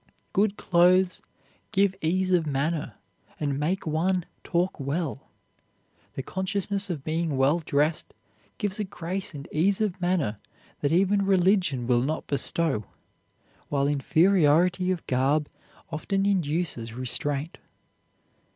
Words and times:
Good 0.33 0.57
clothes 0.57 1.21
give 1.71 1.93
ease 2.01 2.31
of 2.31 2.47
manner, 2.47 2.95
and 3.39 3.59
make 3.59 3.85
one 3.85 4.25
talk 4.43 4.79
well. 4.79 5.29
The 6.15 6.23
consciousness 6.23 6.89
of 6.89 7.03
being 7.03 7.37
well 7.37 7.59
dressed 7.59 8.15
gives 8.57 8.79
a 8.79 8.83
grace 8.83 9.35
and 9.35 9.47
ease 9.51 9.79
of 9.79 10.01
manner 10.01 10.37
that 10.79 10.91
even 10.91 11.23
religion 11.23 11.85
will 11.85 12.01
not 12.01 12.25
bestow, 12.25 12.85
while 13.69 13.87
inferiority 13.87 14.89
of 14.89 15.05
garb 15.05 15.47
often 15.91 16.25
induces 16.25 16.95
restraint. 16.95 17.59